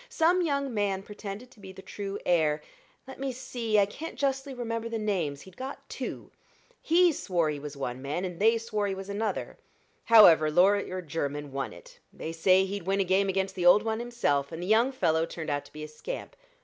[0.09, 2.63] Some young man pretended to be the true heir
[3.07, 6.31] let me see I can't justly remember the names he'd got two.
[6.81, 9.57] He swore he was one man, and they swore he was another.
[10.05, 13.99] However Lawyer Jermyn won it they say he'd win a game against the Old One
[13.99, 16.35] himself and the young fellow turned out to be a scamp.